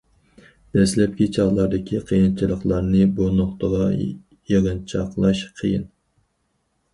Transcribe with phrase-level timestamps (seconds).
[0.75, 3.83] دەسلەپكى چاغلاردىكى قىيىنچىلىقلارنى بىر نۇقتىغا
[4.55, 5.87] يىغىنچاقلاش قىيىن.